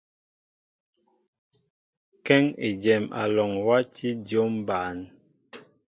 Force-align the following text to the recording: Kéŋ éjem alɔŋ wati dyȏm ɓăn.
Kéŋ 2.25 2.43
éjem 2.67 3.03
alɔŋ 3.21 3.51
wati 3.67 4.09
dyȏm 4.25 4.53
ɓăn. 4.67 4.97